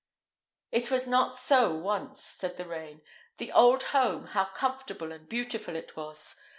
[0.71, 3.03] "It was not so once," said the rain.
[3.37, 6.35] "The old home, how comfortable and beautiful it was!